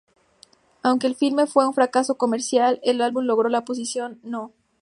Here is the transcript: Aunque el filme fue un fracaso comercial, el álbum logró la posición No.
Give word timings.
Aunque 0.81 1.05
el 1.05 1.13
filme 1.13 1.45
fue 1.45 1.67
un 1.67 1.75
fracaso 1.75 2.17
comercial, 2.17 2.79
el 2.81 3.01
álbum 3.01 3.25
logró 3.25 3.49
la 3.49 3.65
posición 3.65 4.19
No. 4.23 4.51